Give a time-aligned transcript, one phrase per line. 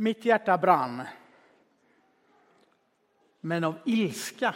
[0.00, 1.02] Mitt hjärta brann.
[3.40, 4.54] Men av ilska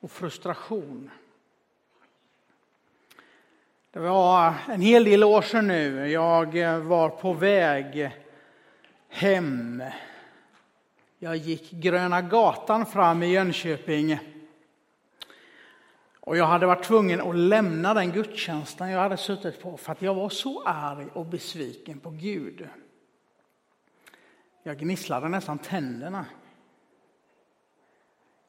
[0.00, 1.10] och frustration.
[3.90, 6.10] Det var en hel del år sedan nu.
[6.10, 8.10] Jag var på väg
[9.08, 9.82] hem.
[11.18, 14.18] Jag gick Gröna Gatan fram i Jönköping.
[16.20, 20.02] Och jag hade varit tvungen att lämna den gudstjänsten jag hade suttit på för att
[20.02, 22.68] jag var så arg och besviken på Gud.
[24.66, 26.26] Jag gnisslade nästan tänderna.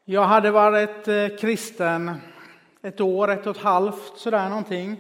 [0.06, 2.12] Jag hade varit eh, kristen
[2.82, 5.00] ett år, ett och ett halvt sådär någonting.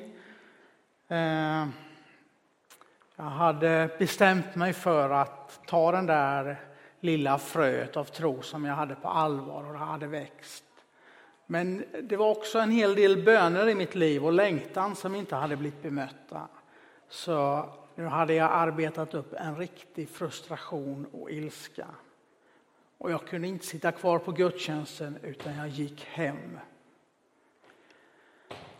[1.07, 1.67] Eh,
[3.15, 6.61] jag hade bestämt mig för att ta den där
[6.99, 10.65] lilla fröet av tro som jag hade på allvar och det hade växt.
[11.45, 15.35] Men det var också en hel del böner i mitt liv och längtan som inte
[15.35, 16.47] hade blivit bemötta.
[17.09, 21.87] Så nu hade jag arbetat upp en riktig frustration och ilska.
[22.97, 26.59] Och jag kunde inte sitta kvar på gudstjänsten utan jag gick hem.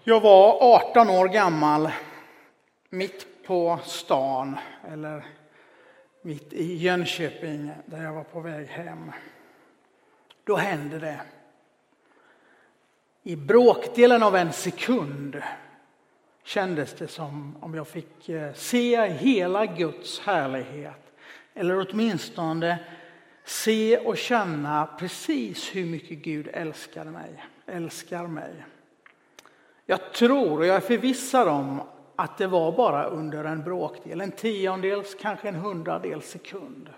[0.04, 0.58] Jag var
[0.92, 1.92] 18 år gammal,
[2.90, 5.26] mitt på stan, eller
[6.22, 9.12] mitt i Jönköping där jag var på väg hem.
[10.44, 11.22] Då hände det.
[13.24, 15.42] I bråkdelen av en sekund
[16.48, 21.14] kändes det som om jag fick eh, se hela Guds härlighet.
[21.54, 22.80] Eller åtminstone
[23.44, 27.44] se och känna precis hur mycket Gud älskar mig.
[27.66, 28.54] Älskar mig.
[29.86, 31.82] Jag tror och jag är förvissad om
[32.16, 36.90] att det var bara under en bråkdel, en tiondels, kanske en hundradels sekund.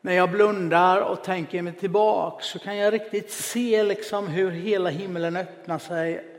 [0.00, 4.90] När jag blundar och tänker mig tillbaka så kan jag riktigt se liksom hur hela
[4.90, 6.35] himlen öppnar sig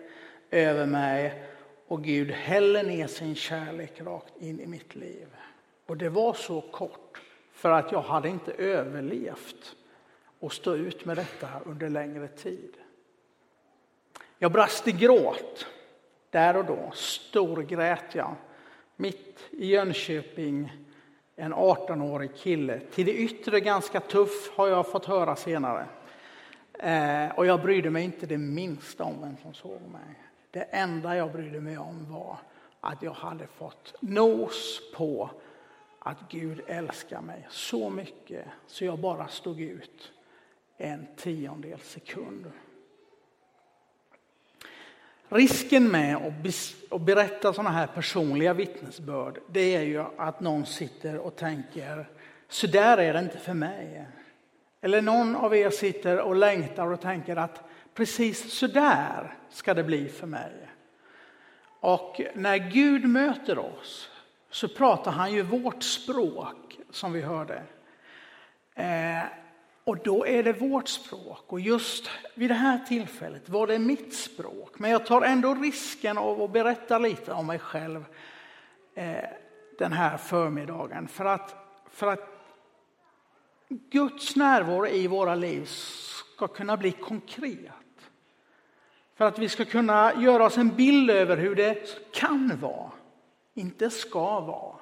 [0.51, 1.43] över mig
[1.87, 5.27] och Gud häller ner sin kärlek rakt in i mitt liv.
[5.85, 9.75] Och det var så kort för att jag hade inte överlevt
[10.39, 12.77] och stå ut med detta under längre tid.
[14.37, 15.67] Jag brast i gråt
[16.29, 18.35] där och då, storgrät jag
[18.95, 20.71] mitt i Jönköping
[21.35, 22.79] en 18-årig kille.
[22.79, 25.85] Till det yttre ganska tuff har jag fått höra senare.
[26.73, 30.26] Eh, och jag brydde mig inte det minsta om vem som såg mig.
[30.51, 32.37] Det enda jag brydde mig om var
[32.81, 35.29] att jag hade fått nos på
[35.99, 40.11] att Gud älskar mig så mycket så jag bara stod ut
[40.77, 42.51] en tiondel sekund.
[45.29, 46.33] Risken med
[46.91, 52.09] att berätta sådana här personliga vittnesbörd det är ju att någon sitter och tänker
[52.47, 54.05] så där är det inte för mig.
[54.81, 57.63] Eller någon av er sitter och längtar och tänker att
[57.97, 60.51] precis så där ska det bli för mig.
[61.79, 64.09] Och när Gud möter oss
[64.49, 67.63] så pratar han ju vårt språk som vi hörde.
[68.75, 69.23] Eh,
[69.83, 71.43] och då är det vårt språk.
[71.47, 74.79] Och just vid det här tillfället var det mitt språk.
[74.79, 78.05] Men jag tar ändå risken av att berätta lite om mig själv
[78.95, 79.29] eh,
[79.79, 81.07] den här förmiddagen.
[81.07, 81.55] För att,
[81.91, 82.29] för att
[83.69, 87.86] Guds närvaro i våra liv ska kunna bli konkret.
[89.17, 92.91] För att vi ska kunna göra oss en bild över hur det kan vara,
[93.53, 94.75] inte ska vara.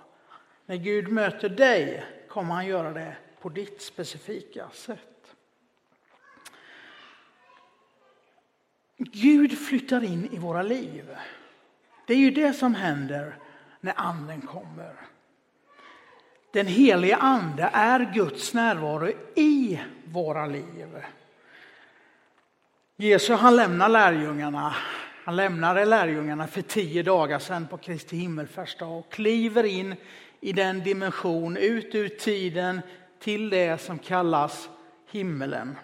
[0.65, 5.35] När Gud möter dig kommer han göra det på ditt specifika sätt.
[8.97, 11.17] Gud flyttar in i våra liv.
[12.07, 13.37] Det är ju det som händer
[13.79, 14.95] när anden kommer.
[16.51, 20.97] Den heliga ande är Guds närvaro i våra liv.
[22.97, 24.75] Jesus han lämnar lärjungarna.
[25.23, 29.95] Han lämnade lärjungarna för tio dagar sedan på Kristi himmelfärdsdag och kliver in
[30.39, 32.81] i den dimension ut ur tiden
[33.19, 34.69] till det som kallas
[35.11, 35.77] himmelen.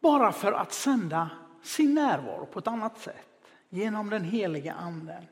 [0.00, 1.30] Bara för att sända
[1.62, 3.26] sin närvaro på ett annat sätt
[3.68, 5.24] genom den heliga anden.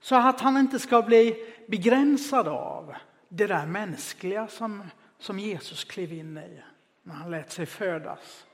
[0.00, 1.36] Så att han inte ska bli
[1.68, 2.94] begränsad av
[3.28, 6.62] det där mänskliga som, som Jesus klev in i
[7.02, 8.46] när han lät sig födas.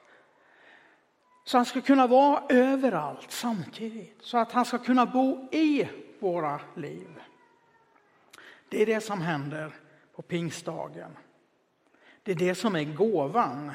[1.46, 4.18] Så han ska kunna vara överallt samtidigt.
[4.20, 5.88] Så att han ska kunna bo i
[6.18, 7.08] våra liv.
[8.68, 9.72] Det är det som händer
[10.16, 11.10] på pingstdagen.
[12.22, 13.72] Det är det som är gåvan.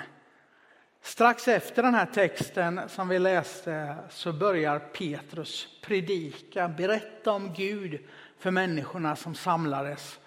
[1.02, 8.00] Strax efter den här texten som vi läste så börjar Petrus predika, berätta om Gud
[8.38, 10.20] för människorna som samlades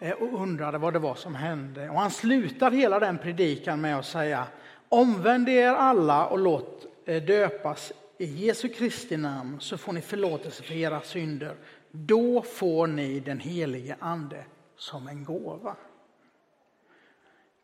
[0.00, 1.90] eh, och undrade vad det var som hände.
[1.90, 4.46] Och han slutar hela den predikan med att säga
[4.92, 10.62] Omvänd er alla och låt eh, döpas i Jesu Kristi namn så får ni förlåtelse
[10.62, 11.56] för era synder.
[11.90, 14.44] Då får ni den helige ande
[14.76, 15.76] som en gåva.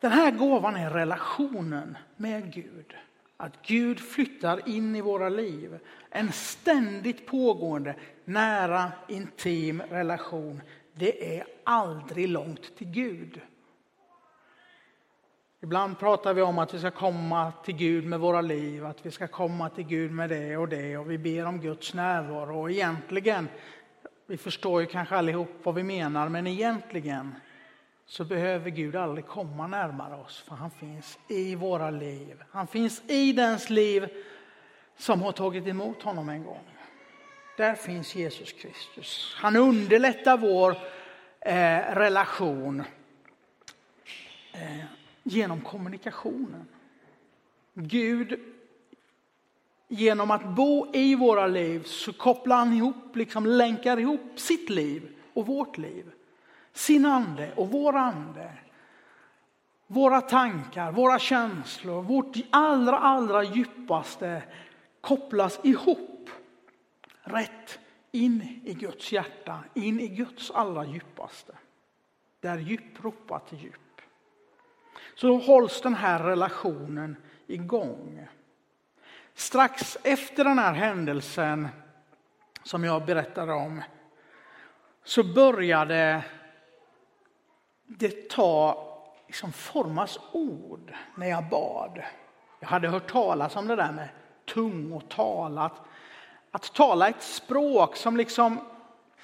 [0.00, 2.94] Den här gåvan är relationen med Gud.
[3.36, 5.78] Att Gud flyttar in i våra liv.
[6.10, 10.62] En ständigt pågående, nära, intim relation.
[10.94, 13.40] Det är aldrig långt till Gud.
[15.62, 19.10] Ibland pratar vi om att vi ska komma till Gud med våra liv, att vi
[19.10, 22.60] ska komma till Gud med det och det och vi ber om Guds närvaro.
[22.60, 23.48] Och egentligen,
[24.26, 27.34] vi förstår ju kanske allihop vad vi menar, men egentligen
[28.06, 32.42] så behöver Gud aldrig komma närmare oss, för han finns i våra liv.
[32.50, 34.08] Han finns i dens liv
[34.96, 36.64] som har tagit emot honom en gång.
[37.56, 39.36] Där finns Jesus Kristus.
[39.36, 40.70] Han underlättar vår
[41.40, 42.84] eh, relation
[44.52, 44.84] eh,
[45.28, 46.66] genom kommunikationen.
[47.74, 48.40] Gud,
[49.88, 55.08] genom att bo i våra liv så kopplar han ihop, liksom länkar ihop sitt liv
[55.34, 56.12] och vårt liv
[56.78, 58.52] sin ande och vår ande.
[59.86, 64.42] Våra tankar, våra känslor, vårt allra, allra djupaste
[65.00, 66.30] kopplas ihop
[67.22, 67.78] rätt
[68.12, 71.52] in i Guds hjärta, in i Guds allra djupaste.
[72.40, 73.87] Där djup ropar till djup.
[75.14, 77.16] Så hålls den här relationen
[77.46, 78.28] igång.
[79.34, 81.68] Strax efter den här händelsen
[82.62, 83.82] som jag berättade om
[85.04, 86.24] så började
[87.86, 88.84] det ta,
[89.26, 92.02] liksom formas ord när jag bad.
[92.60, 94.08] Jag hade hört talas om det där med
[94.54, 95.72] tungotalat.
[96.50, 98.60] Att tala ett språk som liksom,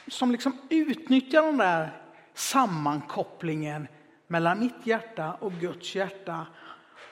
[0.09, 2.01] som liksom utnyttjar den där
[2.35, 3.89] sammankopplingen
[4.35, 6.47] mellan mitt hjärta och Guds hjärta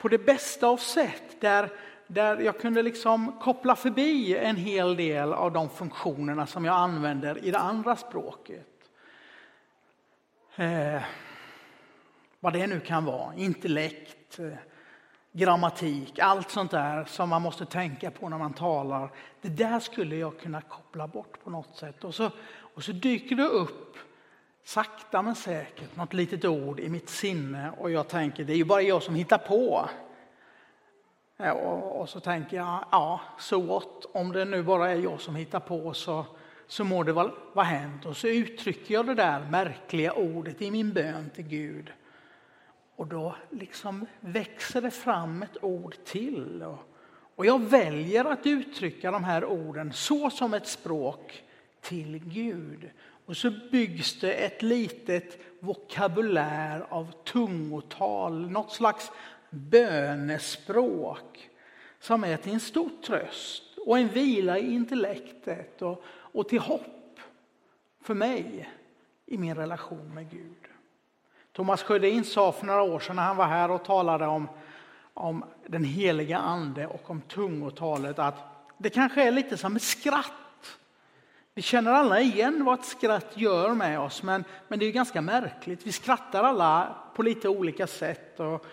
[0.00, 1.40] på det bästa av sätt.
[1.40, 1.70] Där,
[2.06, 7.44] där jag kunde liksom koppla förbi en hel del av de funktionerna som jag använder
[7.44, 8.68] i det andra språket.
[10.56, 11.02] Eh
[12.40, 14.52] vad det nu kan vara, intellekt, eh,
[15.32, 19.10] grammatik, allt sånt där som man måste tänka på när man talar.
[19.40, 22.04] Det där skulle jag kunna koppla bort på något sätt.
[22.04, 22.30] Och så,
[22.74, 23.96] och så dyker det upp,
[24.64, 28.64] sakta men säkert, något litet ord i mitt sinne och jag tänker det är ju
[28.64, 29.88] bara jag som hittar på.
[31.38, 35.36] Och, och så tänker jag, ja, så what, om det nu bara är jag som
[35.36, 36.26] hittar på så,
[36.66, 38.06] så må det väl vara hänt.
[38.06, 41.92] Och så uttrycker jag det där märkliga ordet i min bön till Gud.
[42.96, 46.64] Och då liksom växer det fram ett ord till.
[47.34, 51.42] Och jag väljer att uttrycka de här orden så som ett språk
[51.80, 52.90] till Gud.
[53.32, 59.10] Och så byggs det ett litet vokabulär av tungotal, något slags
[59.50, 61.50] bönespråk
[62.00, 67.20] som är till en stor tröst och en vila i intellektet och, och till hopp
[68.02, 68.70] för mig
[69.26, 70.66] i min relation med Gud.
[71.52, 74.48] Thomas Sjödin sa för några år sedan när han var här och talade om,
[75.14, 78.38] om den heliga ande och om tungotalet att
[78.78, 80.32] det kanske är lite som ett skratt.
[81.54, 85.20] Vi känner alla igen vad ett skratt gör med oss, men, men det är ganska
[85.20, 85.86] märkligt.
[85.86, 88.66] Vi skrattar alla på lite olika sätt och,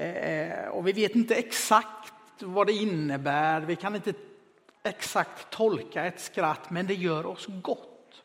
[0.00, 3.60] eh, och vi vet inte exakt vad det innebär.
[3.60, 4.12] Vi kan inte
[4.82, 8.22] exakt tolka ett skratt, men det gör oss gott.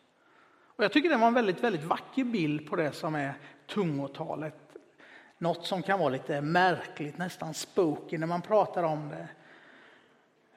[0.75, 3.33] Och jag tycker det var en väldigt, väldigt vacker bild på det som är
[3.67, 4.55] tungotalet.
[5.37, 9.27] Något som kan vara lite märkligt, nästan spooky när man pratar om det.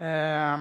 [0.07, 0.61] Eh,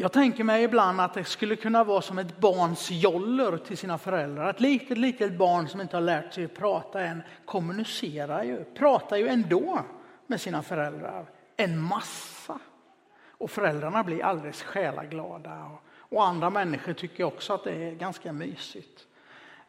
[0.00, 3.98] jag tänker mig ibland att det skulle kunna vara som ett barns joller till sina
[3.98, 4.50] föräldrar.
[4.50, 9.28] Ett litet, litet barn som inte har lärt sig prata än kommunicerar ju, pratar ju
[9.28, 9.84] ändå
[10.26, 11.30] med sina föräldrar.
[11.56, 12.58] En massa.
[13.28, 15.70] Och föräldrarna blir alldeles själaglada.
[15.92, 19.06] Och andra människor tycker också att det är ganska mysigt.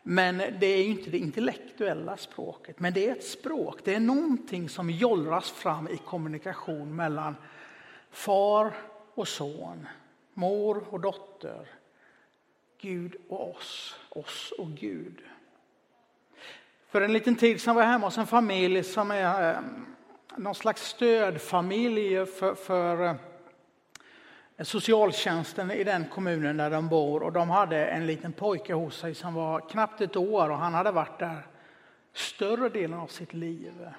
[0.04, 3.80] Men det är inte det intellektuella språket, men det är ett språk.
[3.84, 7.36] Det är någonting som jollras fram i kommunikation mellan
[8.12, 8.74] far
[9.16, 9.88] och son,
[10.34, 11.68] mor och dotter,
[12.82, 15.22] Gud och oss, oss och Gud.
[16.88, 19.60] För en liten tid sedan var jag hemma hos en familj som är eh,
[20.38, 23.06] någon slags stödfamilj för, för
[24.58, 28.98] eh, socialtjänsten i den kommunen där de bor och de hade en liten pojke hos
[28.98, 31.48] sig som var knappt ett år och han hade varit där
[32.14, 33.90] större delen av sitt liv.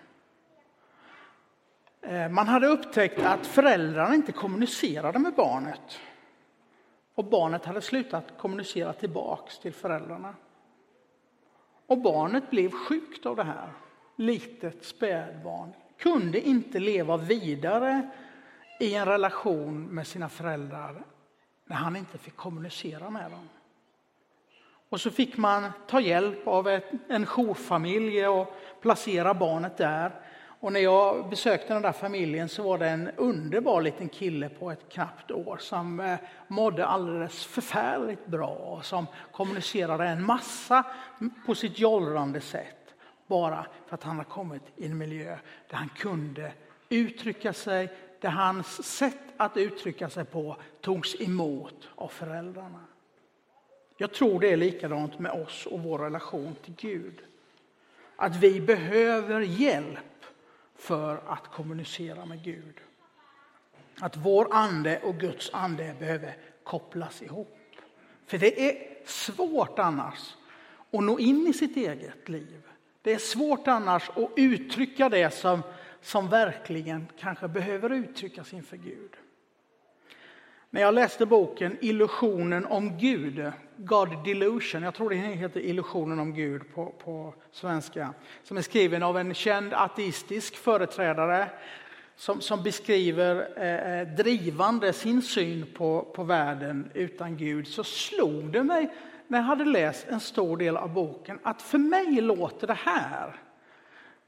[2.03, 6.01] Eh, man hade upptäckt att föräldrarna inte kommunicerade med barnet
[7.23, 10.35] och barnet hade slutat kommunicera tillbaks till föräldrarna.
[11.87, 13.73] Och barnet blev sjukt av det här.
[14.17, 18.11] Litet spädbarn kunde inte leva vidare
[18.81, 21.05] i en relation med sina föräldrar
[21.65, 23.49] när han inte fick kommunicera med dem.
[24.89, 30.13] Och så fick man ta hjälp av en jourfamilj och placera barnet där.
[30.63, 34.71] Och när jag besökte den där familjen så var det en underbar liten kille på
[34.71, 40.85] ett knappt år som eh, mådde alldeles förfärligt bra och som kommunicerade en massa
[41.47, 42.95] på sitt jollrande sätt.
[43.27, 45.39] Bara för att han har kommit i en miljö
[45.71, 46.53] där han kunde
[46.89, 52.85] uttrycka sig, där hans sätt att uttrycka sig på togs emot av föräldrarna.
[53.97, 57.21] Jag tror det är likadant med oss och vår relation till Gud.
[58.17, 59.99] Att vi behöver hjälp
[60.83, 62.81] för att kommunicera med Gud.
[64.01, 67.59] Att vår ande och Guds ande behöver kopplas ihop.
[68.27, 70.37] För det är svårt annars
[70.91, 72.63] att nå in i sitt eget liv.
[73.03, 75.63] Det är svårt annars att uttrycka det som,
[76.01, 79.11] som verkligen kanske behöver uttryckas inför Gud.
[80.75, 86.35] När jag läste boken Illusionen om Gud, God Delusion, jag tror det heter Illusionen om
[86.35, 88.15] Gud på, på svenska,
[88.45, 91.49] som är skriven av en känd ateistisk företrädare
[92.17, 98.53] som, som beskriver eh, eh, drivande sin syn på, på världen utan Gud, så slog
[98.53, 98.95] det mig
[99.29, 103.37] när jag hade läst en stor del av boken att för mig låter det här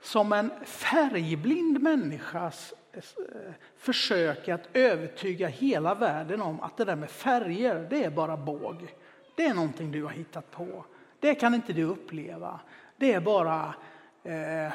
[0.03, 7.11] som en färgblind människas försöka försöker att övertyga hela världen om att det där med
[7.11, 8.95] färger, det är bara båg.
[9.37, 10.85] Det är någonting du har hittat på.
[11.21, 12.61] Det kan inte du uppleva.
[12.97, 13.75] Det är bara,
[14.23, 14.73] eh,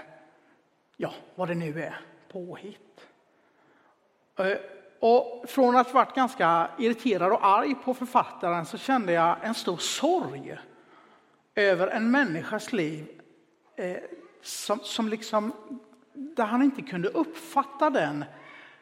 [0.97, 1.99] ja, vad det nu är,
[2.31, 3.07] påhitt.
[4.35, 4.57] Eh,
[4.99, 9.77] och från att varit ganska irriterad och arg på författaren så kände jag en stor
[9.77, 10.57] sorg
[11.55, 13.21] över en människas liv
[13.75, 13.97] eh,
[14.41, 15.53] som, som liksom
[16.19, 18.25] där han inte kunde uppfatta den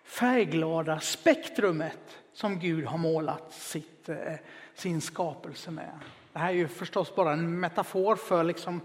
[0.04, 4.34] färgglada spektrumet som Gud har målat sitt, eh,
[4.76, 6.00] sin skapelse med.
[6.34, 8.82] Det här är ju förstås bara en metafor för liksom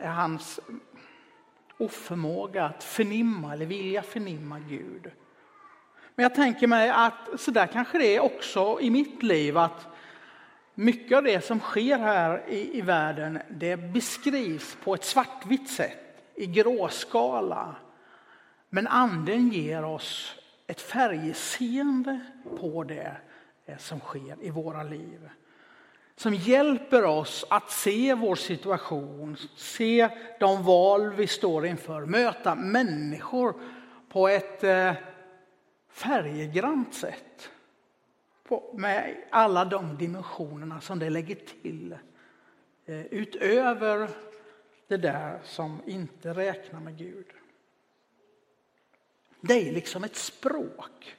[0.00, 0.60] eh, hans
[1.78, 5.10] oförmåga att förnimma eller vilja förnimma Gud.
[6.14, 9.86] Men jag tänker mig att så där kanske det är också i mitt liv att
[10.74, 16.09] mycket av det som sker här i, i världen det beskrivs på ett svartvitt sätt
[16.40, 17.74] i gråskala.
[18.68, 20.34] Men anden ger oss
[20.66, 22.20] ett färgseende
[22.60, 23.16] på det
[23.66, 25.28] eh, som sker i våra liv.
[26.16, 30.08] Som hjälper oss att se vår situation, se
[30.40, 33.54] de val vi står inför, möta människor
[34.08, 34.92] på ett eh,
[35.92, 37.50] färggrant sätt.
[38.74, 41.96] Med alla de dimensionerna som det lägger till.
[42.86, 44.08] Eh, utöver
[44.90, 47.26] det där som inte räknar med Gud.
[49.40, 51.16] Det är liksom ett språk.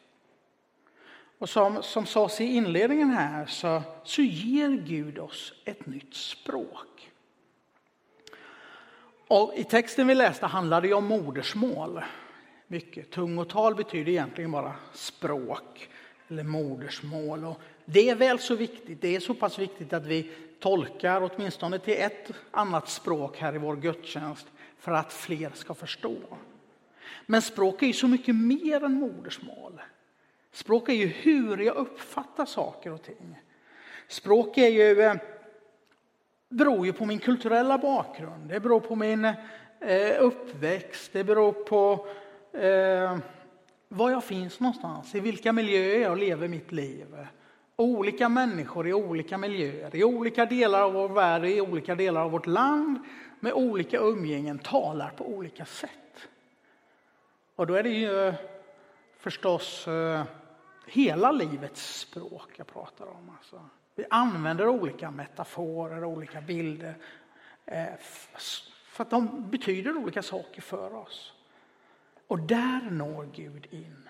[1.37, 7.11] Och som, som sades i inledningen här så, så ger Gud oss ett nytt språk.
[9.27, 12.01] Och I texten vi läste handlade det om modersmål.
[12.67, 13.11] Mycket.
[13.11, 15.89] Tungotal betyder egentligen bara språk
[16.27, 17.45] eller modersmål.
[17.45, 19.01] Och det är väl så viktigt.
[19.01, 23.57] Det är så pass viktigt att vi tolkar åtminstone till ett annat språk här i
[23.57, 24.47] vår gudstjänst
[24.79, 26.17] för att fler ska förstå.
[27.25, 29.81] Men språk är ju så mycket mer än modersmål.
[30.51, 33.39] Språk är ju hur jag uppfattar saker och ting.
[34.07, 35.15] Språk är ju, eh,
[36.49, 39.25] beror ju på min kulturella bakgrund, det beror på min
[39.79, 42.07] eh, uppväxt, det beror på
[42.53, 43.17] eh,
[43.87, 47.27] var jag finns någonstans, i vilka miljöer jag lever mitt liv.
[47.81, 52.31] Olika människor i olika miljöer, i olika delar av vår värld, i olika delar av
[52.31, 52.99] vårt land
[53.39, 56.27] med olika umgängen talar på olika sätt.
[57.55, 58.33] Och då är det ju eh,
[59.17, 60.23] förstås eh,
[60.87, 63.31] hela livets språk jag pratar om.
[63.37, 63.61] Alltså.
[63.95, 66.95] Vi använder olika metaforer, olika bilder
[67.65, 67.85] eh,
[68.85, 71.33] för att de betyder olika saker för oss.
[72.27, 74.09] Och där når Gud in.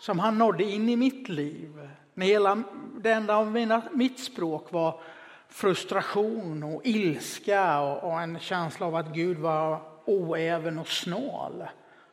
[0.00, 1.88] Som han nådde in i mitt liv.
[2.14, 2.62] När hela,
[3.00, 5.00] det enda av mina, mitt språk var
[5.48, 11.64] frustration och ilska och, och en känsla av att Gud var oäven och snål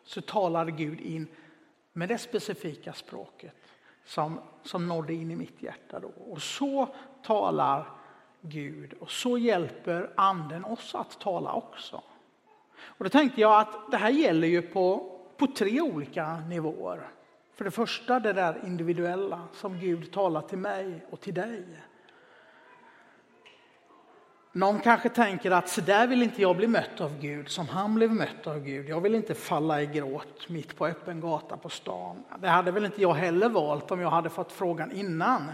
[0.04, 1.28] så talade Gud in
[1.94, 3.56] med det specifika språket
[4.06, 6.00] som, som nådde in i mitt hjärta.
[6.00, 6.12] Då.
[6.32, 7.90] Och så talar
[8.42, 12.02] Gud och så hjälper anden oss att tala också.
[12.80, 17.08] Och då tänkte jag att det här gäller ju på, på tre olika nivåer.
[17.62, 21.66] För det första det där individuella som Gud talar till mig och till dig.
[24.52, 27.96] Någon kanske tänker att så där vill inte jag bli mött av Gud som han
[27.96, 28.90] blev mött av Gud.
[28.90, 32.24] Jag vill inte falla i gråt mitt på öppen gata på stan.
[32.40, 35.52] Det hade väl inte jag heller valt om jag hade fått frågan innan.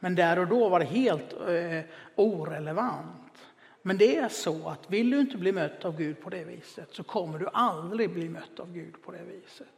[0.00, 3.32] Men där och då var det helt eh, orelevant.
[3.82, 6.88] Men det är så att vill du inte bli mött av Gud på det viset
[6.90, 9.68] så kommer du aldrig bli mött av Gud på det viset.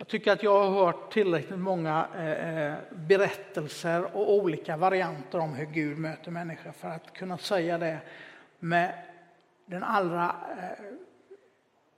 [0.00, 5.54] Jag tycker att jag har hört tillräckligt många eh, eh, berättelser och olika varianter om
[5.54, 7.98] hur Gud möter människor för att kunna säga det
[8.58, 8.92] med
[9.66, 10.84] den allra eh,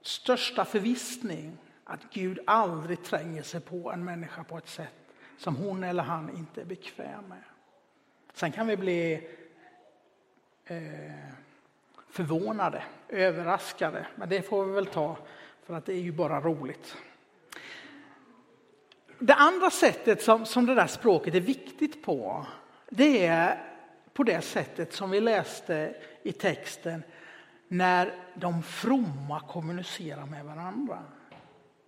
[0.01, 5.83] största förvissning att Gud aldrig tränger sig på en människa på ett sätt som hon
[5.83, 7.43] eller han inte är bekväm med.
[8.33, 9.29] Sen kan vi bli
[12.09, 15.17] förvånade, överraskade, men det får vi väl ta
[15.63, 16.97] för att det är ju bara roligt.
[19.23, 22.45] Det andra sättet som, som det där språket är viktigt på,
[22.89, 23.63] det är
[24.13, 27.03] på det sättet som vi läste i texten
[27.67, 30.97] när de fromma kommunicerar med varandra.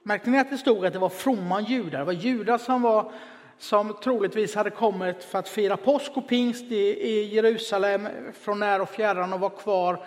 [0.03, 1.99] Märkte ni att det stod att det var fromma judar?
[1.99, 3.11] Det var judar som, var,
[3.57, 8.81] som troligtvis hade kommit för att fira påsk och pingst i, i Jerusalem från när
[8.81, 10.05] och fjärran och var kvar.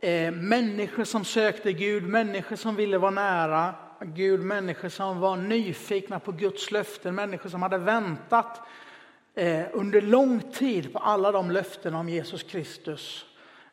[0.00, 3.74] Eh, människor som sökte Gud, människor som ville vara nära.
[4.00, 8.60] Gud, människor som var nyfikna på Guds löften, människor som hade väntat
[9.34, 13.26] eh, under lång tid på alla de löften om Jesus Kristus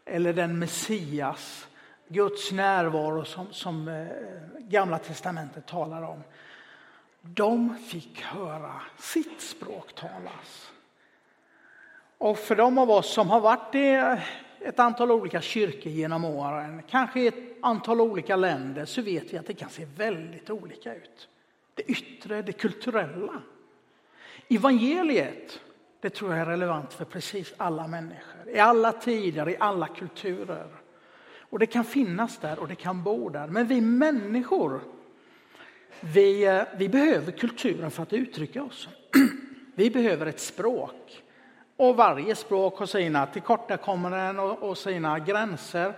[0.05, 1.67] eller den Messias,
[2.07, 4.07] Guds närvaro som, som eh,
[4.59, 6.23] Gamla testamentet talar om.
[7.21, 10.71] De fick höra sitt språk talas.
[12.17, 14.17] Och för de av oss som har varit i
[14.63, 19.37] ett antal olika kyrkor genom åren, kanske i ett antal olika länder, så vet vi
[19.37, 21.29] att det kan se väldigt olika ut.
[21.73, 23.41] Det yttre, det kulturella.
[24.49, 25.61] Evangeliet,
[25.99, 30.67] det tror jag är relevant för precis alla människor, i alla tider, i alla kulturer.
[31.39, 33.47] Och det kan finnas där och det kan bo där.
[33.47, 34.81] Men vi människor,
[35.99, 38.89] vi, eh, vi behöver kulturen för att uttrycka oss.
[39.75, 41.23] Vi behöver ett språk.
[41.83, 45.93] Och varje språk har sina tillkortakommanden och sina gränser.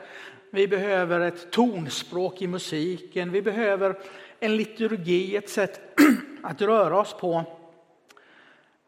[0.50, 3.32] Vi behöver ett tonspråk i musiken.
[3.32, 3.95] Vi behöver
[4.39, 6.00] en liturgi, ett sätt
[6.43, 7.43] att röra oss på.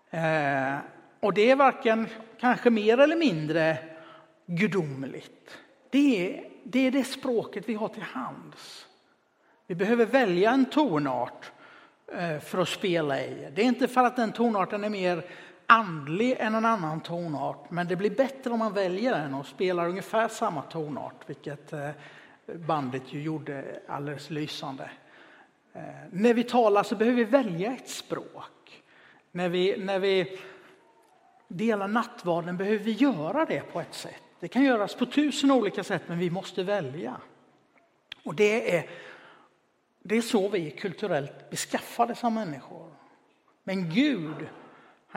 [0.10, 0.76] Eh,
[1.20, 2.08] och det är varken
[2.40, 3.78] kanske mer eller mindre
[4.46, 5.58] gudomligt.
[5.90, 8.88] Det är, det är det språket vi har till hands.
[9.68, 11.52] Vi behöver välja en tonart
[12.14, 13.52] eh, för att spela i.
[13.56, 15.24] Det är inte för att den tonarten är mer
[15.68, 19.88] andlig än en annan tonart, men det blir bättre om man väljer den och spelar
[19.88, 21.90] ungefär samma tonart, vilket eh,
[22.46, 24.90] bandet ju gjorde alldeles lysande.
[25.74, 28.84] Eh, när vi talar så behöver vi välja ett språk.
[29.32, 30.40] När vi, när vi
[31.48, 34.24] delar nattvarden behöver vi göra det på ett sätt.
[34.40, 37.16] Det kan göras på tusen olika sätt, men vi måste välja.
[38.24, 38.90] Och det är,
[40.00, 42.92] det är så vi är kulturellt beskaffade som människor.
[43.64, 44.48] Men Gud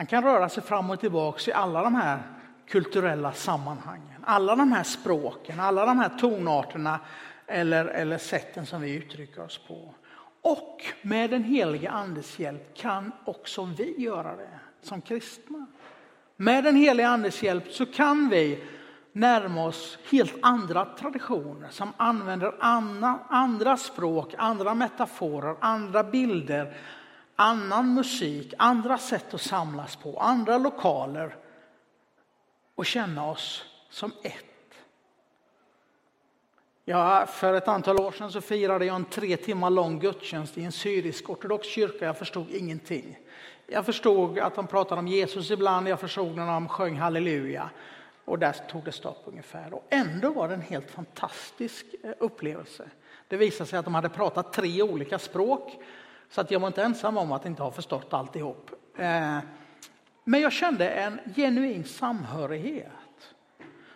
[0.01, 2.19] han kan röra sig fram och tillbaka i alla de här
[2.67, 4.23] kulturella sammanhangen.
[4.23, 6.99] Alla de här språken, alla de här tonarterna
[7.47, 9.93] eller, eller sätten som vi uttrycker oss på.
[10.41, 15.65] Och med den heliga andes hjälp kan också vi göra det som kristna.
[16.35, 18.63] Med den heliga andes hjälp så kan vi
[19.11, 26.77] närma oss helt andra traditioner som använder andra, andra språk, andra metaforer, andra bilder,
[27.41, 31.35] annan musik, andra sätt att samlas på, andra lokaler
[32.75, 34.45] och känna oss som ett.
[36.85, 40.63] Ja, för ett antal år sedan så firade jag en tre timmar lång gudstjänst i
[40.63, 42.05] en syrisk ortodox kyrka.
[42.05, 43.19] Jag förstod ingenting.
[43.67, 47.69] Jag förstod att de pratade om Jesus ibland, jag förstod när de sjöng halleluja.
[48.25, 49.73] Och där tog det stopp ungefär.
[49.73, 52.89] Och ändå var det en helt fantastisk eh, upplevelse.
[53.27, 55.79] Det visade sig att de hade pratat tre olika språk
[56.31, 58.71] så att jag var inte ensam om att inte ha förstått alltihop.
[58.97, 59.37] Eh,
[60.23, 62.87] men jag kände en genuin samhörighet.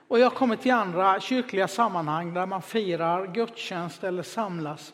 [0.08, 4.93] Och jag har kommit till andra kyrkliga sammanhang där man firar gudstjänst eller samlas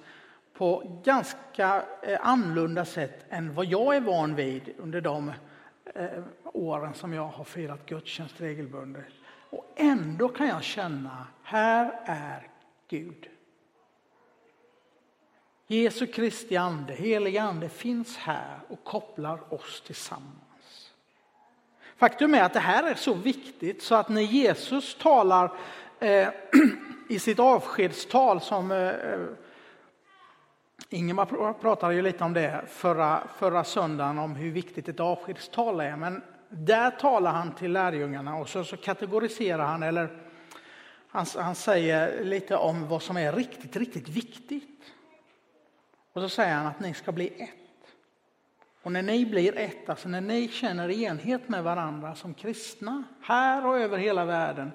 [0.54, 5.32] på ganska eh, annorlunda sätt än vad jag är van vid under de
[5.95, 9.06] eh, åren som jag har firat gudstjänst regelbundet.
[9.49, 12.47] Och ändå kan jag känna, här är
[12.88, 13.27] Gud.
[15.75, 20.91] Jesu Kristi ande, heliga ande, finns här och kopplar oss tillsammans.
[21.97, 25.51] Faktum är att det här är så viktigt så att när Jesus talar
[25.99, 26.27] eh,
[27.10, 29.19] i sitt avskedstal som eh, eh
[30.89, 35.95] Ingemar pratade ju lite om det förra, förra söndagen om hur viktigt ett avskedstal är.
[35.95, 40.10] Men där talar han till lärjungarna och så, så kategoriserar han eller
[41.07, 44.81] han, han säger lite om vad som är riktigt, riktigt viktigt.
[46.13, 47.50] Och så säger han att ni ska bli ett.
[48.84, 53.65] Och när ni blir ett, alltså när ni känner enhet med varandra som kristna, här
[53.65, 54.71] och över hela världen,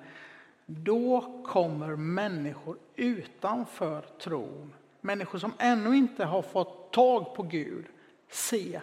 [0.66, 7.86] då kommer människor utanför tron, människor som ännu inte har fått tag på Gud,
[8.28, 8.80] se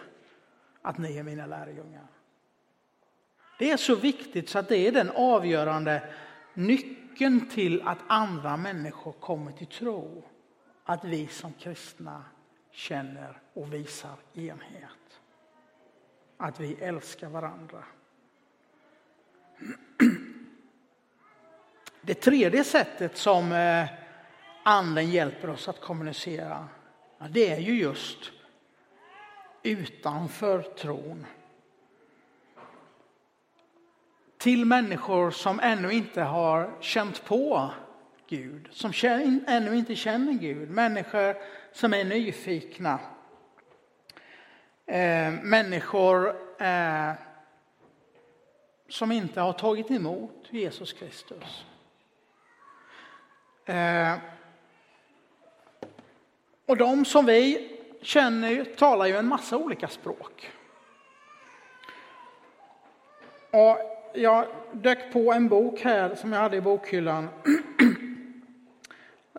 [0.82, 2.06] att ni är mina lärjungar.
[3.58, 6.02] Det är så viktigt så att det är den avgörande
[6.54, 10.22] nyckeln till att andra människor kommer till tro.
[10.84, 12.24] Att vi som kristna
[12.74, 15.20] känner och visar enhet.
[16.36, 17.84] Att vi älskar varandra.
[22.00, 23.86] Det tredje sättet som eh,
[24.62, 26.68] anden hjälper oss att kommunicera,
[27.30, 28.32] det är ju just
[29.62, 31.26] utanför tron.
[34.38, 37.70] Till människor som ännu inte har känt på
[38.28, 38.92] Gud, som
[39.46, 40.70] ännu inte känner Gud.
[40.70, 41.36] Människor
[41.72, 42.98] som är nyfikna.
[44.86, 47.12] Eh, människor eh,
[48.88, 51.64] som inte har tagit emot Jesus Kristus.
[53.64, 54.14] Eh,
[56.66, 57.70] och de som vi
[58.02, 60.50] känner talar ju en massa olika språk.
[63.50, 63.78] Och
[64.14, 67.28] jag dök på en bok här som jag hade i bokhyllan.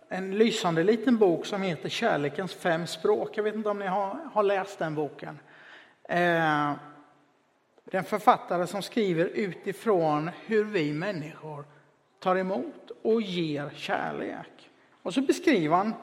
[0.08, 3.36] En lysande liten bok som heter Kärlekens fem språk.
[3.36, 5.38] Jag vet inte om ni har, har läst den boken.
[6.08, 6.72] Eh,
[7.84, 11.64] det är en författare som skriver utifrån hur vi människor
[12.18, 14.70] tar emot och ger kärlek.
[15.02, 15.94] Och så beskriver han,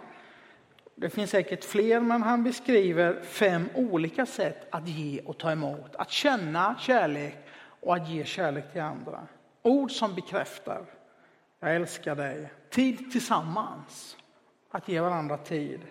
[0.96, 5.96] det finns säkert fler, men han beskriver fem olika sätt att ge och ta emot.
[5.96, 7.38] Att känna kärlek
[7.80, 9.28] och att ge kärlek till andra.
[9.62, 10.86] Ord som bekräftar,
[11.60, 12.50] jag älskar dig.
[12.74, 14.18] Tid tillsammans,
[14.72, 15.82] att ge varandra tid.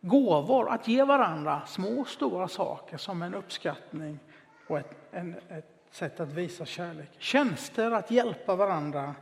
[0.00, 4.18] Gåvor, att ge varandra små och stora saker som en uppskattning
[4.66, 7.10] och ett, en, ett sätt att visa kärlek.
[7.18, 9.14] Tjänster, att hjälpa varandra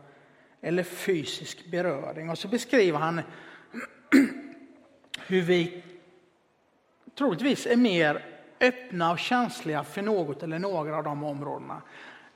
[0.61, 2.31] eller fysisk beröring.
[2.31, 3.21] Och så beskriver han
[5.27, 5.85] hur vi
[7.15, 8.25] troligtvis är mer
[8.61, 11.83] öppna och känsliga för något eller några av de områdena.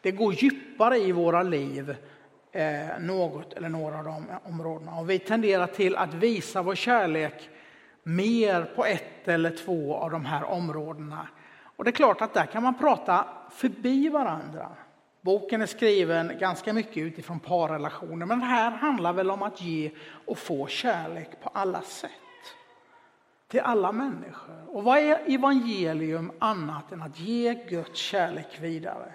[0.01, 1.97] Det går djupare i våra liv
[2.55, 4.99] Eh, något eller några av de områdena.
[4.99, 7.51] Och vi tenderar till att visa vår kärlek
[8.03, 11.29] mer på ett eller två av de här områdena.
[11.77, 14.69] Och det är klart att där kan man prata förbi varandra.
[15.21, 19.91] Boken är skriven ganska mycket utifrån parrelationer, men det här handlar väl om att ge
[20.27, 22.11] och få kärlek på alla sätt.
[23.49, 24.65] Till alla människor.
[24.69, 29.13] Och vad är evangelium annat än att ge Guds kärlek vidare?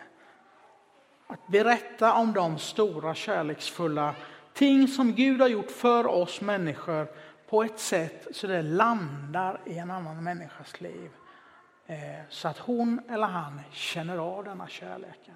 [1.28, 4.16] Att berätta om de stora kärleksfulla
[4.54, 7.08] ting som Gud har gjort för oss människor
[7.50, 11.10] på ett sätt så det landar i en annan människas liv.
[11.88, 11.96] Eh,
[12.30, 15.36] så att hon eller han känner av denna kärleken.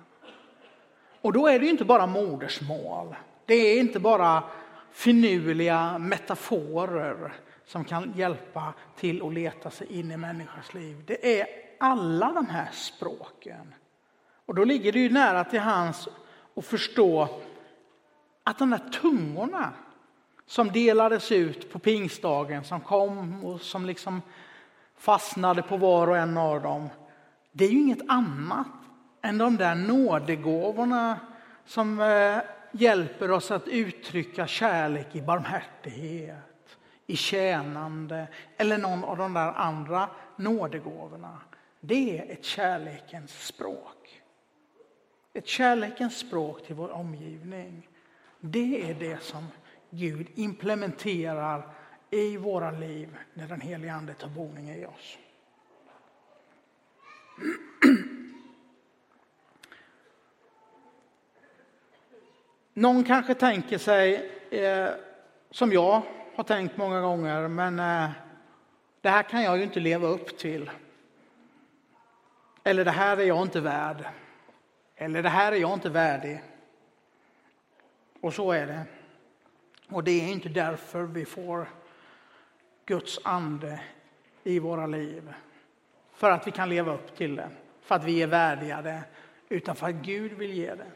[1.22, 3.16] Och då är det inte bara modersmål.
[3.46, 4.44] Det är inte bara
[4.92, 7.34] finurliga metaforer
[7.66, 11.04] som kan hjälpa till att leta sig in i människans liv.
[11.08, 11.48] Det är
[11.80, 13.74] alla de här språken.
[14.52, 16.08] Och då ligger det ju nära till hans
[16.56, 17.28] att förstå
[18.44, 19.74] att de där tungorna
[20.46, 24.22] som delades ut på pingstdagen, som kom och som liksom
[24.98, 26.90] fastnade på var och en av dem.
[27.52, 28.68] Det är ju inget annat
[29.22, 31.20] än de där nådegåvorna
[31.66, 32.38] som eh,
[32.72, 40.10] hjälper oss att uttrycka kärlek i barmhärtighet, i tjänande eller någon av de där andra
[40.36, 41.38] nådegåvorna.
[41.80, 44.01] Det är ett kärlekens språk.
[45.34, 47.90] Ett kärlekens språk till vår omgivning.
[48.40, 49.48] Det är det som
[49.90, 51.74] Gud implementerar
[52.10, 55.18] i våra liv när den helige Ande tar boning i oss.
[62.74, 64.90] Någon kanske tänker sig, eh,
[65.52, 66.02] som jag
[66.36, 68.10] har tänkt många gånger, men eh,
[69.02, 70.72] det här kan jag ju inte leva upp till.
[72.64, 74.06] Eller det här är jag inte värd.
[75.02, 76.42] Eller det här är jag inte värdig.
[78.20, 78.84] Och så är det.
[79.90, 81.70] Och det är inte därför vi får
[82.86, 83.80] Guds ande
[84.44, 85.34] i våra liv.
[86.14, 87.50] För att vi kan leva upp till det,
[87.82, 89.04] för att vi är värdiga det,
[89.50, 90.92] utan för att Gud vill ge det.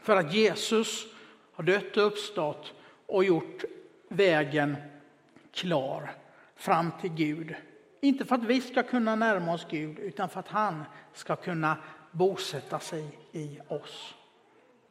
[0.00, 1.06] För att Jesus
[1.52, 2.72] har dött och uppstått
[3.06, 3.64] och gjort
[4.08, 4.76] vägen
[5.52, 6.10] klar
[6.56, 7.54] fram till Gud.
[8.00, 11.76] Inte för att vi ska kunna närma oss Gud, utan för att han ska kunna
[12.14, 14.14] bosätta sig i oss.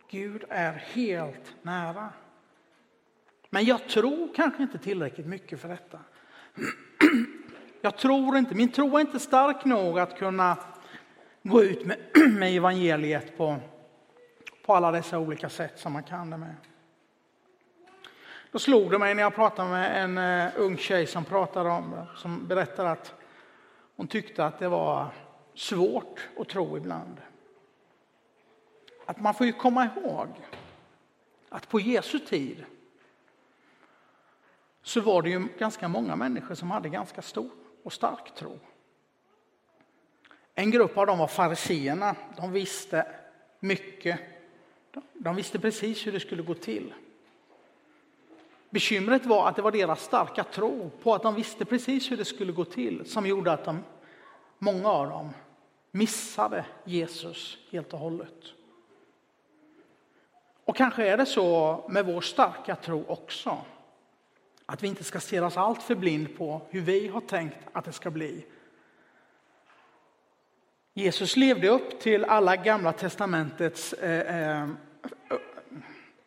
[0.10, 2.10] Gud är helt nära.
[3.50, 6.00] Men jag tror kanske inte tillräckligt mycket för detta.
[7.82, 10.58] Jag tror inte, min tro är inte stark nog att kunna
[11.42, 11.98] gå ut med,
[12.34, 13.60] med evangeliet på
[14.66, 16.56] på alla dessa olika sätt som man kan det med.
[18.52, 22.06] Då slog det mig när jag pratade med en eh, ung tjej som pratade om
[22.16, 23.14] som berättade att
[23.96, 25.08] hon tyckte att det var
[25.56, 27.22] svårt att tro ibland.
[29.06, 30.28] Att man får ju komma ihåg
[31.50, 32.66] att på Jesu tid
[34.82, 37.50] så var det ju ganska många människor som hade ganska stor
[37.84, 38.60] och stark tro.
[40.56, 42.16] En grupp av dem var fariseerna.
[42.38, 43.08] De visste
[43.60, 44.20] mycket.
[45.14, 46.94] De visste precis hur det skulle gå till.
[48.70, 52.26] Bekymret var att det var deras starka tro på att de visste precis hur det
[52.26, 53.84] skulle gå till som gjorde att de,
[54.64, 55.30] många av dem
[55.92, 58.44] missade Jesus helt och hållet.
[60.66, 63.58] Och kanske är det så med vår starka tro också.
[64.66, 67.92] Att vi inte ska stirras allt för blind på hur vi har tänkt att det
[67.92, 68.46] ska bli.
[70.94, 74.70] Jesus levde upp till alla gamla testamentets eh, eh,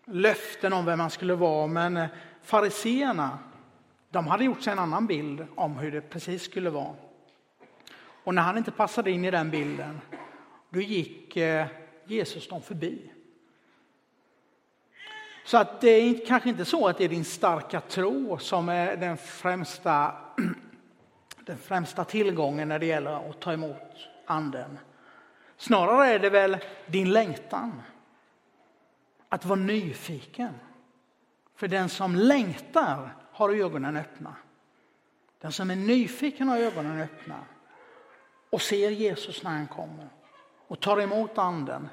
[0.05, 2.07] löften om vem han skulle vara, men eh,
[2.43, 3.39] fariseerna
[4.11, 7.06] de hade gjort sig en annan bild om hur det precis skulle vara.
[8.27, 10.01] Och när han inte passade in i den bilden,
[10.71, 11.67] då gick eh,
[12.05, 13.11] Jesus dem förbi.
[15.45, 18.97] Så att det är kanske inte så att det är din starka tro som är
[18.97, 20.15] den främsta,
[21.41, 24.79] den främsta tillgången när det gäller att ta emot anden.
[25.57, 27.83] Snarare är det väl din längtan.
[29.29, 30.55] Att vara nyfiken.
[31.55, 34.37] För den som längtar har ögonen öppna.
[35.41, 37.45] Den som är nyfiken har ögonen öppna
[38.57, 40.09] och ser Jesus när han kommer
[40.67, 41.89] och tar emot anden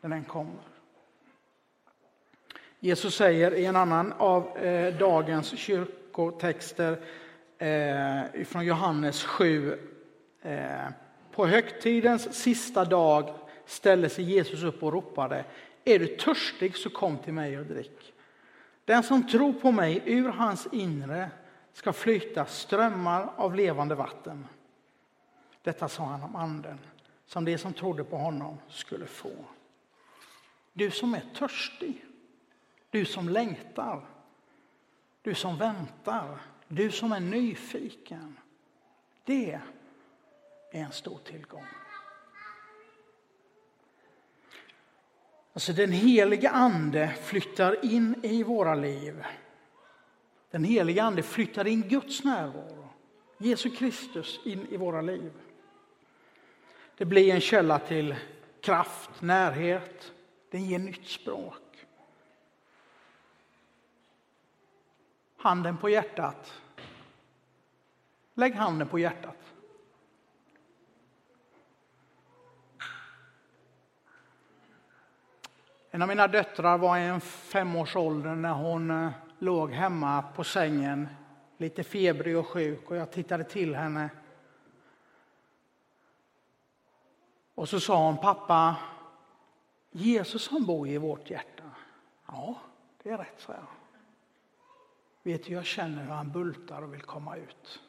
[0.00, 0.62] när den kommer.
[2.80, 6.98] Jesus säger i en annan av eh, dagens kyrkotexter
[7.58, 9.78] eh, från Johannes 7.
[10.42, 10.58] Eh,
[11.32, 13.34] på högtidens sista dag
[13.66, 15.44] ställde sig Jesus upp och ropade
[15.84, 18.12] Är du törstig så kom till mig och drick.
[18.84, 21.30] Den som tror på mig, ur hans inre
[21.72, 24.46] ska flyta strömmar av levande vatten.
[25.68, 26.78] Detta sa han om anden,
[27.26, 29.32] som de som trodde på honom skulle få.
[30.72, 32.04] Du som är törstig,
[32.90, 34.06] du som längtar,
[35.22, 38.38] du som väntar, du som är nyfiken.
[39.24, 39.52] Det
[40.72, 41.66] är en stor tillgång.
[45.52, 49.24] Alltså den heliga ande flyttar in i våra liv.
[50.50, 52.88] Den heliga ande flyttar in Guds närvaro,
[53.38, 55.32] Jesu Kristus in i våra liv.
[56.98, 58.14] Det blir en källa till
[58.60, 60.12] kraft, närhet,
[60.50, 61.86] den ger nytt språk.
[65.36, 66.60] Handen på hjärtat.
[68.34, 69.36] Lägg handen på hjärtat.
[75.90, 81.08] En av mina döttrar var i en femårsålder när hon eh, låg hemma på sängen,
[81.56, 84.10] lite febrig och sjuk och jag tittade till henne.
[87.58, 88.76] Och så sa hon, pappa,
[89.90, 91.64] Jesus han bor i vårt hjärta.
[92.26, 92.60] Ja,
[93.02, 93.66] det är rätt, sa jag.
[95.22, 97.80] Vet du, jag känner hur han bultar och vill komma ut.